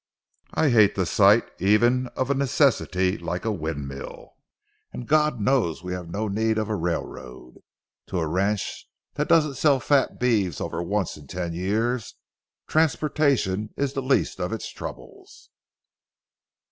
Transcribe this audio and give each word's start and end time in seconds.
I 0.55 0.69
hate 0.71 0.95
the 0.95 1.05
sight 1.05 1.43
even 1.59 2.07
of 2.17 2.31
a 2.31 2.33
necessity 2.33 3.19
like 3.19 3.45
a 3.45 3.51
windmill, 3.51 4.33
and 4.91 5.07
God 5.07 5.39
knows 5.39 5.83
we 5.83 5.93
have 5.93 6.09
no 6.09 6.27
need 6.27 6.57
of 6.57 6.69
a 6.69 6.75
railroad. 6.75 7.57
To 8.07 8.17
a 8.17 8.25
ranch 8.25 8.89
that 9.13 9.27
doesn't 9.29 9.57
sell 9.57 9.79
fat 9.79 10.19
beeves 10.19 10.59
over 10.59 10.81
once 10.81 11.17
in 11.17 11.27
ten 11.27 11.53
years, 11.53 12.15
transportation 12.67 13.75
is 13.77 13.93
the 13.93 14.01
least 14.01 14.39
of 14.39 14.51
its 14.51 14.71
troubles." 14.71 15.51